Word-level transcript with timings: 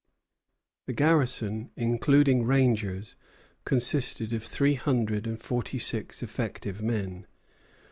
The 0.87 0.93
garrison, 0.93 1.69
including 1.75 2.43
rangers, 2.43 3.15
consisted 3.65 4.33
of 4.33 4.41
three 4.43 4.73
hundred 4.73 5.27
and 5.27 5.39
forty 5.39 5.77
six 5.77 6.23
effective 6.23 6.81
men. 6.81 7.27